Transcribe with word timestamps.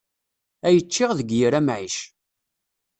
Ay 0.67 0.77
ččiɣ 0.85 1.11
deg 1.19 1.29
yir 1.37 1.53
amɛic. 1.59 1.95